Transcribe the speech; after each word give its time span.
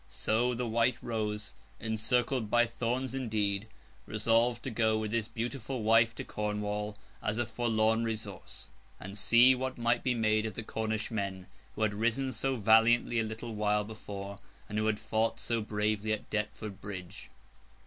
So, 0.09 0.55
the 0.55 0.65
White 0.67 0.97
Rose—encircled 1.03 2.49
by 2.49 2.65
thorns 2.65 3.13
indeed—resolved 3.13 4.63
to 4.63 4.71
go 4.71 4.97
with 4.97 5.11
his 5.11 5.27
beautiful 5.27 5.83
wife 5.83 6.15
to 6.15 6.23
Cornwall 6.23 6.97
as 7.21 7.37
a 7.37 7.45
forlorn 7.45 8.03
resource, 8.03 8.67
and 8.99 9.15
see 9.15 9.53
what 9.53 9.77
might 9.77 10.01
be 10.01 10.15
made 10.15 10.47
of 10.47 10.55
the 10.55 10.63
Cornish 10.63 11.11
men, 11.11 11.45
who 11.75 11.83
had 11.83 11.93
risen 11.93 12.31
so 12.31 12.55
valiantly 12.55 13.19
a 13.19 13.23
little 13.23 13.53
while 13.53 13.83
before, 13.83 14.39
and 14.67 14.79
who 14.79 14.87
had 14.87 14.99
fought 14.99 15.39
so 15.39 15.61
bravely 15.61 16.11
at 16.13 16.31
Deptford 16.31 16.81
Bridge. 16.81 17.29